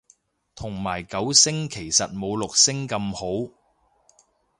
[0.55, 3.13] 同埋九聲其實冇六聲咁
[3.49, 3.53] 好